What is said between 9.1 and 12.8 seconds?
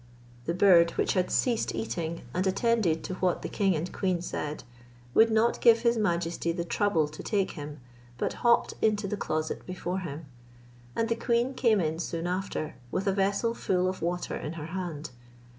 closet before him; and the queen came in soon after,